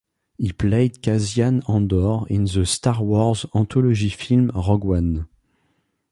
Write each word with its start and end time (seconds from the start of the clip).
He 0.39 0.51
played 0.51 1.03
Cassian 1.03 1.61
Andor 1.67 2.21
in 2.27 2.45
the 2.45 2.65
"Star 2.65 3.03
Wars" 3.03 3.45
anthology 3.53 4.09
film 4.09 4.49
"Rogue 4.49 4.85
One". 4.85 5.27